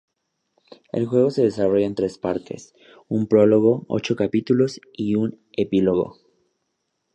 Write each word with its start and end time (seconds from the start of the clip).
El 0.91 1.05
juego 1.05 1.29
se 1.29 1.43
desarrolla 1.43 1.85
en 1.85 1.93
tres 1.93 2.17
partes: 2.17 2.73
un 3.07 3.27
prólogo, 3.27 3.85
ocho 3.87 4.15
capítulos 4.15 4.81
y 4.93 5.13
un 5.13 5.39
epílogo. 5.55 6.17